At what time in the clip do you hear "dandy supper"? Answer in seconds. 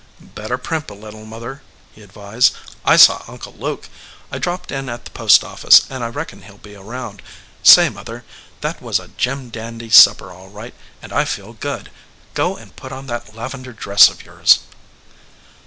9.51-10.31